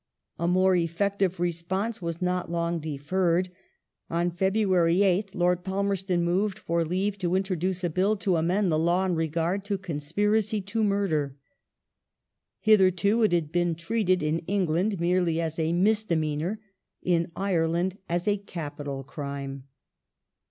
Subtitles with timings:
[0.39, 3.49] A more effective response was not long defen ed.
[4.09, 8.65] On February Con 8th Lord Palmerston moved for leave to introduce a Bill to amend
[8.65, 11.37] Iq^^^a the law in regard to conspiracy to murder.
[12.61, 16.59] Hitherto it had been Bill treated in England merely as a misdemeanour,
[17.03, 19.65] in Ireland as a capital crime.